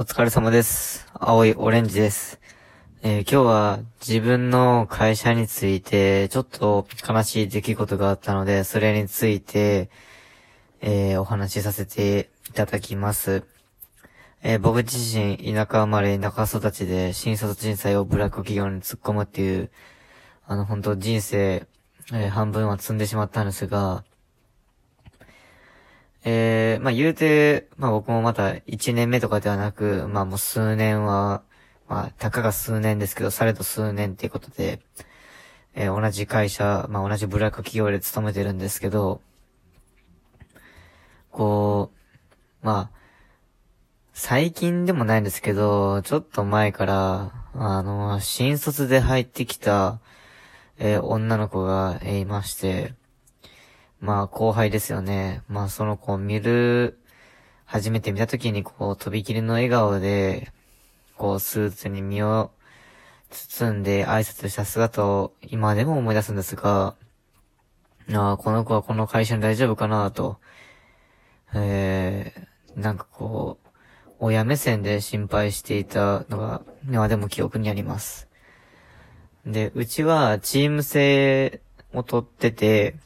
[0.00, 1.08] お疲れ様です。
[1.12, 2.40] 青いオレンジです。
[3.02, 9.90] えー今日は自分の会社について、ちょっと悲しい出来事があったので、それについて、
[10.80, 13.42] えーお話しさせていただきます。
[14.40, 19.72] えー僕自身、田舎生まれ、田舎育ちで、新卒人材をブラック企業に突っ込むっていう、
[20.46, 21.66] あの、本当人生、
[22.12, 24.04] え半分は積んでしまったんですが、
[26.30, 31.42] えー、まあ言うて、まあ僕もまだ1年目とかではなく、まあもう数年は、
[31.88, 34.80] まあ、たかが数年ですけど、されど数年っていうことで、
[35.74, 39.22] えー同じ会社、まあ同じブラック企業で勤めてるんですけど、
[41.30, 41.90] こ
[42.62, 42.98] う、まあ、
[44.12, 50.00] 最近でもないんですけど、ちょっと前から、あの、新卒で入ってきた、
[50.78, 52.94] えー女の子が、えーいまして、
[54.00, 55.42] まあ、後輩ですよね。
[55.48, 56.98] まあ、その子を見る、
[57.64, 60.52] 初めて見たときに、こう、とびきりの笑顔で、
[61.16, 62.50] こう、スーツに身を
[63.30, 66.94] 包んで挨拶した姿を今でも思い出すんですが、
[68.12, 70.38] ああ、この子はこの会社に大丈夫かなと、
[71.54, 73.68] えー、なんかこう、
[74.20, 78.28] 親目線で心配していたのが、今でも記憶にあります。
[79.44, 81.60] で、うちはチーム制
[81.92, 82.96] を取ってて、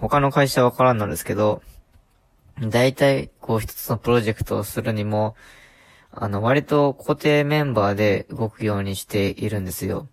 [0.00, 1.62] 他の会社はわからんのですけど、
[2.60, 5.36] 大体、こう一つのプロジェクトをするにも、
[6.10, 10.08] あの、割と固定メンバーで動くようにしているんですよ。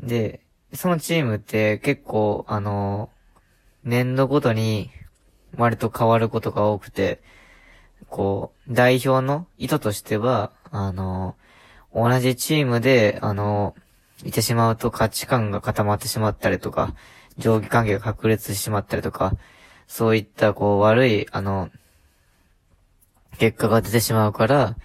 [0.00, 0.40] で、
[0.74, 3.10] そのチームって結構、あの、
[3.84, 4.90] 年度ごとに
[5.56, 7.20] 割と変わることが多くて、
[8.08, 11.36] こう、代表の意図としては、あの、
[11.94, 13.74] 同じチームで、あの、
[14.24, 16.94] いてしまうと価値観が固まってしまったりとか、
[17.38, 19.34] 上下関係が確立してしまったりとか、
[19.86, 21.70] そういったこう悪い、あの、
[23.38, 24.76] 結果が出てしまうから、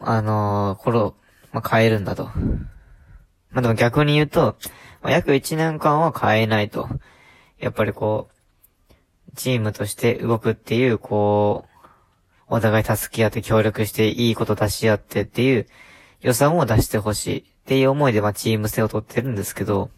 [0.00, 1.14] あのこれを、
[1.52, 2.30] まあ、変えるんだと。
[3.50, 4.56] まあ、でも逆に言うと、
[5.02, 6.88] まあ、約1年間は変えないと。
[7.58, 11.78] やっぱりこう、チームとして動くっていう、こう、
[12.48, 15.66] お互い助け合って協力していいこと出し合ってっていう
[16.20, 19.90] 予算を出してほしいっていう思いでまあチーム制を取ってるんですけど、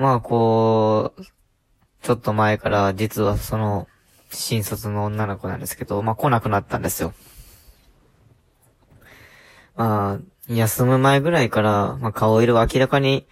[0.00, 1.22] まあこう、
[2.00, 3.86] ちょっと前から実はその
[4.30, 7.12] 新卒の女の子なんですけど、まあ来なくなったんですよ。
[9.76, 13.26] まあ、休む前ぐらいから、まあ顔色が明らかに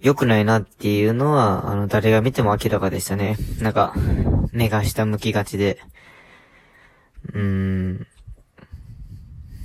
[0.00, 3.36] 良くないなっていうのは、あの誰が見ても明らかでしたね。
[3.60, 3.94] なんか、
[4.52, 5.78] 目が下向きがちで。
[7.32, 8.06] うーん。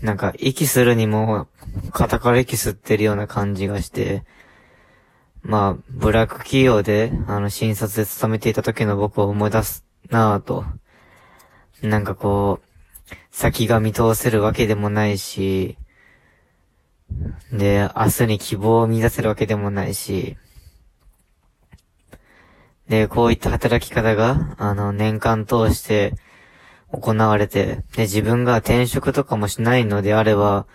[0.03, 1.47] なんか、息するにも、
[1.91, 4.23] 肩から息吸ってるような感じがして、
[5.47, 10.65] まあ、ブラック企業で、あの、新卒で勤めていた時の僕を思い出すなぁと。
[11.83, 15.77] なんかこう、先が見通せるわけでもないし、
[17.51, 20.35] で、明日に希望を見出せるわけでもないし、
[22.89, 26.15] で、こういった働き方が、あの、年間通して
[26.91, 30.65] 行われて、で、自分が転職とかもしないのであれば、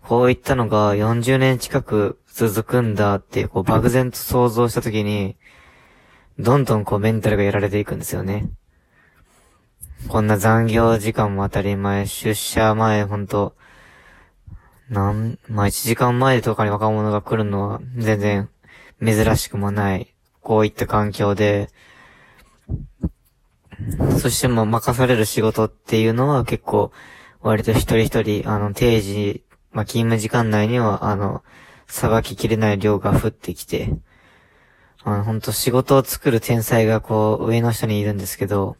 [0.00, 5.36] こういったのが40年近く続くんだって、こう、漠然と想像したときに、
[6.38, 8.48] どんどんこう、メンタルがやられていくんですよね。
[10.08, 13.54] こんな残業時間も当たり前、出社前、ほんと、
[14.88, 18.48] なん、まあ、1時間前とかに若者が来るのは全然
[19.02, 20.14] 珍しくもない。
[20.40, 21.68] こういった環境で、
[24.18, 26.92] そしてもう任される仕事っていうのは結構、
[27.40, 31.42] 割と一人一人、あの、定時、まあ、勤務時間内には、あの、
[31.92, 33.92] さばききれない量が降ってきて、
[35.04, 38.78] あの、ほんと仕事を作る天才がこう、上の人にいるんですけど、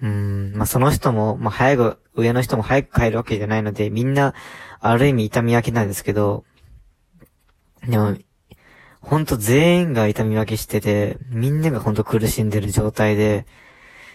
[0.00, 4.34] うーん、まあ、その人も、まあ、早く、上の人も早く帰るわけじゃないので、みんな、
[4.78, 6.44] ある意味痛み分けなんですけど、
[7.88, 8.16] でも、
[9.00, 13.46] ほんと全員が痛み分けしてて、みんながほんと苦しんでる状態で、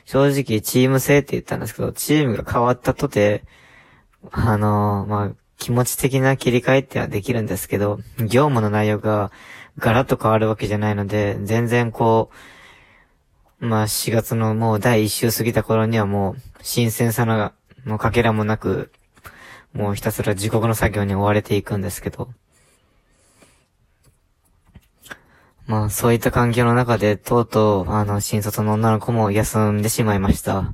[0.06, 3.44] 正直チーム制って言ったんですけど、チームが変わったとて、
[4.32, 9.32] あのまあ、気持ち的な切り替えってはできるんですけど、業務の内容が
[9.78, 12.32] ガラッと変わるわけじゃないので、全然こ
[13.62, 17.52] う、まあ4月のもう第1週過ぎた頃にはもう新鮮さの
[17.86, 18.92] のかけらもなく、
[19.72, 22.30] もうひたすら地獄の作業に追われていくんですけど。
[25.68, 30.74] まあそういった環境の中でとうとうあの新卒の女の子も休んでしまいました。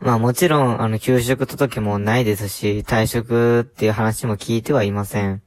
[0.00, 5.42] まあもちろんあの休職届もないですし、退職っていう話も聞いてはいません。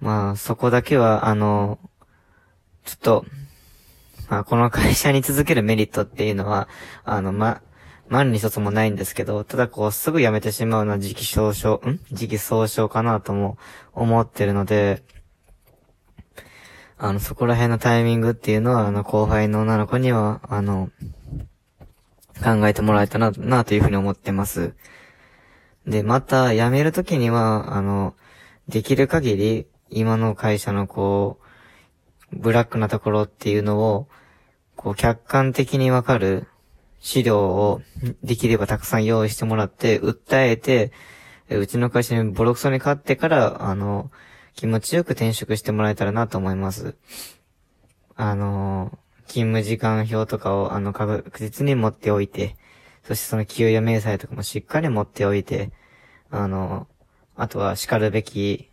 [0.00, 1.78] まあそこだけはあの、
[2.84, 3.24] ちょっと、
[4.28, 6.68] まあこの会社に続けるメリットっていうのは、
[7.04, 7.62] あのま、
[8.08, 12.00] 万に一つもないんですけど、ただこう、すぐ辞めてしまうのは時期尚早、ん？
[12.10, 13.58] 時期尚早かなとも
[13.92, 15.02] 思ってるので、
[16.96, 20.90] あの、そこら辺のタイミングっていうのは、あの、後輩の女の子には、あの、
[22.42, 24.74] 考えてもらえたな、な、というふうに思ってます。
[25.86, 28.14] で、また、辞めるときには、あの、
[28.68, 31.40] できる限り、今の会社のこ
[32.32, 34.08] う、ブラックなところっていうのを、
[34.76, 36.46] こう、客観的にわかる
[37.00, 37.80] 資料を
[38.22, 40.92] できればたくさん用意してもらって、訴えて、
[41.50, 44.10] うちの会社にボロクソに勝ってから、あの、
[44.54, 46.96] 気持ちよく転職してもらえたらなと思います。
[48.16, 52.56] あの、勤務時間表とかを、あの、確実に持っておいて、
[53.04, 55.70] そしてその給与明細とかもしっかり持っておいて、
[56.30, 56.88] あの、
[57.36, 58.68] あとは叱るべき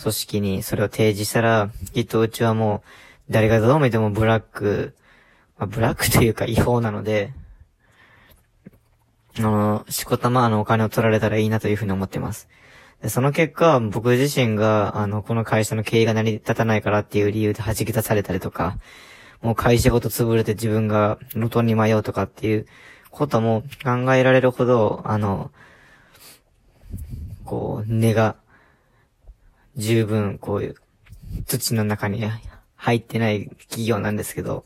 [0.00, 2.82] 組織にそれを提示したら、きっとうちはも
[3.28, 4.94] う、誰がどう見てもブラック、
[5.56, 7.32] まあ、ブラックというか違法なので、
[9.38, 12.48] あの、しこたまあのお金を取られたらいいなというふうに思ってます。
[13.00, 18.78] でその結果、僕自身が、あの、この会社の経営が成り立たないからっていう理由で弾き出されたりとか、
[19.42, 22.66] もう会社ごと潰れて自分が路頭に迷うとかっていう
[23.10, 25.50] ことも考えられるほど、あの、
[27.44, 28.36] こう、根が、
[29.76, 30.74] 十分、こういう、
[31.46, 32.24] 土の中に
[32.76, 34.64] 入ってない企業なんですけど、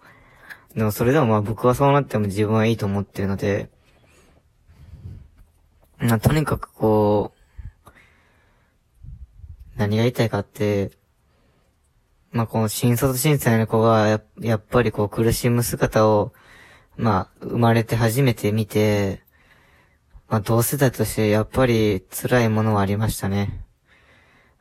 [0.75, 3.71] でもそれでもまあ僕はそうなっても自分はいいと思ってるので、
[5.99, 7.33] まあとにかくこ
[7.87, 7.91] う、
[9.77, 10.91] 何が言いたいかって、
[12.37, 16.35] まあこの新卒審査の子がや、っぱりこう苦しむ姿を、
[16.99, 19.23] まあ生まれて初めて見て、
[20.29, 23.65] まあ同世代としてやっぱり辛いものはありましたね。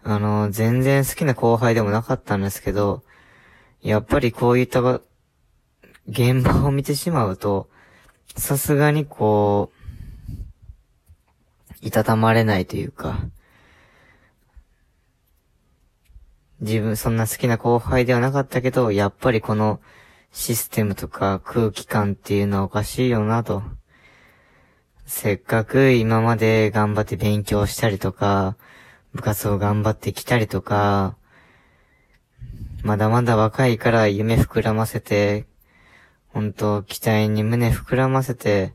[0.04, 3.04] あの、全然好きな後輩でもなかったんですけど、
[3.82, 5.02] やっぱりこういった場、
[6.08, 7.70] 現場を見てしまうと、
[8.38, 9.74] さすがにこ
[11.84, 13.20] う、いたたまれないというか、
[16.66, 19.80] 自分そんな好きな後輩ではなかったけど、やっぱりこの
[20.32, 23.62] システムとか空気感っていうのはおかしいよなと。
[25.06, 28.58] せっかく今まで頑張って勉強したりとか、
[29.14, 31.16] 部活を頑張ってきたりとか、
[32.82, 35.46] まだまだ若いから夢膨らませて、
[36.30, 38.74] 本当期待に胸膨らませて、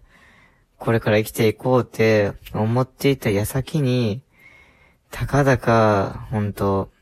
[0.78, 4.22] これから生きていこうって思っていた矢先に、
[5.10, 6.92] たかだか、本当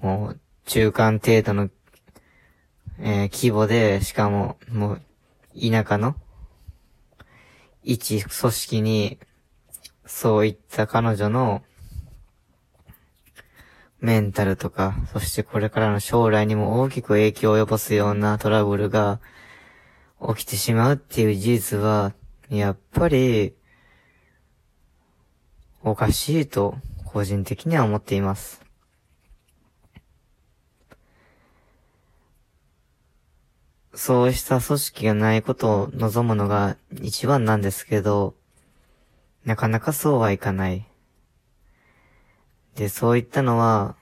[0.00, 1.70] もう、中間程度の、
[2.98, 5.00] えー、規模で、しかも、もう、
[5.58, 6.16] 田舎の、
[7.82, 9.18] 一組織に、
[10.06, 11.62] そういった彼女の、
[14.00, 19.18] メンタルとか、そしてこれからの将来にも大きく影響を及ぼすようなトラブルが
[20.36, 22.12] 起きてしまうっていう事実は、
[22.50, 23.54] やっぱり、
[25.82, 26.76] おかしいと、
[27.06, 28.63] 個人的には思っています。
[33.94, 38.34] そうした組織がないことを望むのが一番なんですけど、
[39.44, 40.86] なかなかそうはいかない。
[42.74, 43.96] で、そういったのは、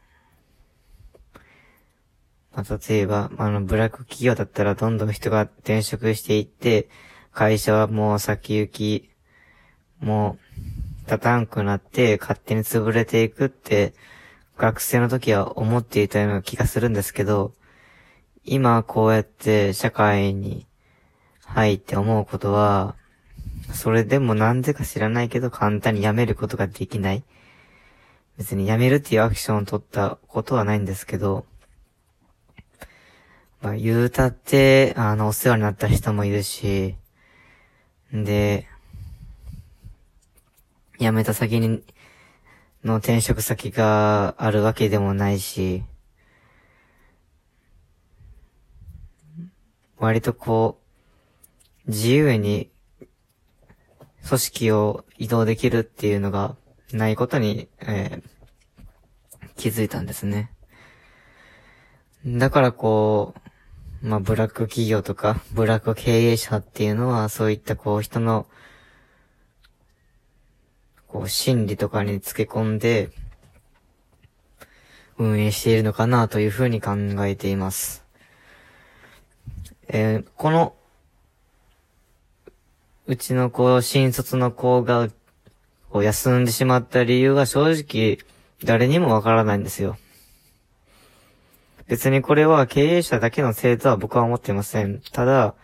[2.55, 6.89] まあ、例えば、あの、ブラック企業だったらどんどん人が転職していって、
[7.33, 9.11] 会社はもう先行き、
[10.01, 10.39] も
[11.07, 13.95] う、立たんくなって勝手に潰れていくって、
[14.57, 17.53] 学生の時は思っていたような気がするんですけど、
[18.45, 20.67] 今こうやって社会に
[21.45, 22.97] 入って思うことは、
[23.73, 27.23] それでもなんでか知らないけど簡単に辞めることができない。
[28.39, 31.45] 別に辞めるっていうアクションを取ったことはないんですけど、
[33.61, 36.97] まあ言うたって、あの、お世話になった人もいるし、
[38.13, 38.67] で、
[40.99, 41.83] 辞めた先に、
[42.85, 45.85] の転職先があるわけでもないし、
[50.03, 50.81] 割とこ
[51.87, 52.73] う、自由に
[54.27, 56.57] 組織を移動できるっていうのが
[56.93, 60.51] ないことに、えー、気づいたんですね。
[62.27, 63.35] だからこ
[64.03, 68.49] う、まあ、ブラック企業とか、ブラック経営者っていうのは、そういったこう、人の、
[71.07, 73.11] こう、心理とかにつけ込んで、
[75.17, 76.91] 運営しているのかなというふうに考
[77.25, 78.02] えています。
[79.89, 80.75] えー、この、
[83.07, 85.09] うちの子、新卒の子が、
[85.91, 88.19] こう休んでしまった理由は正直、
[88.65, 89.97] 誰にもわからないんですよ。
[91.89, 95.01] 別にこれは経営者だけのせいとは僕は思っていません。
[95.13, 95.55] ただ、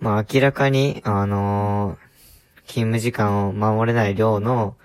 [0.00, 4.76] まあ明らかに、あのー、勤務時間を守れない量の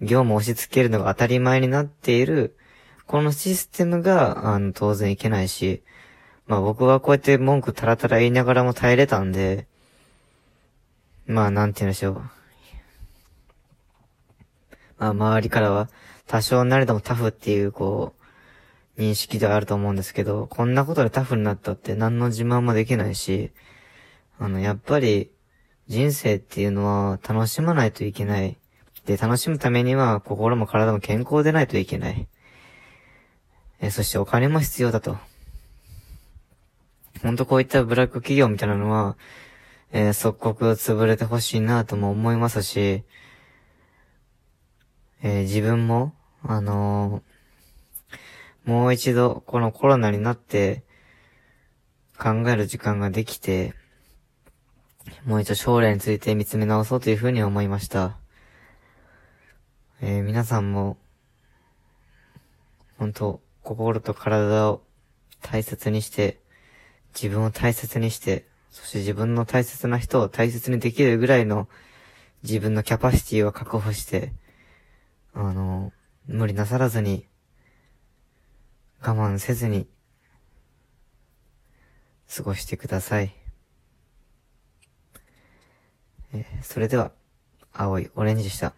[0.00, 2.56] 業務を押し付けるのが当たり前になっている、
[3.06, 5.82] このシステムが、あの、当然いけないし、
[6.46, 9.66] まあ僕はこうやって文句たらたら言いながらも耐えれたんで、
[11.26, 12.14] まあなんて言うんでしょう。
[14.98, 15.88] まあ周りからは、
[16.26, 18.14] 多少なれどもタフっていう、こ
[18.96, 23.52] う、認識ではあると思うんですけど、こんなことでタフになったって何の自慢もできないし、
[24.38, 25.30] あの、やっぱり、
[25.88, 28.56] 人生っていうのは楽しまないといけない。
[29.04, 32.28] で、楽しむためには心も体も健康でないといけない。
[33.80, 35.18] え、そしてお金も必要だと。
[37.22, 39.16] ほんとこういったブラック企業みたいなのは、
[39.92, 43.04] えー、即刻潰れてほしいなとも思いますし、
[45.22, 50.82] えー、自分も、あのー、もう一度このコロナになって
[52.18, 53.74] 考える時間ができて、
[55.24, 58.18] もう一度将来について見つめ直そうというふうに思いました。
[60.00, 60.96] えー、皆さんも、
[62.98, 64.82] 本当心と体を
[65.40, 66.41] 大切にして、
[67.14, 71.68] 自分を大切にして、そして自分の大切な人を大切にできるぐらいの
[72.42, 74.32] 自分のキャパシティを確保して、
[75.34, 75.92] あの、
[76.26, 77.26] 無理なさらずに、
[79.00, 79.88] 我慢せずに、
[82.34, 83.34] 過ごしてください。
[86.32, 87.12] え、それでは、
[87.72, 88.74] 青いオレンジでした。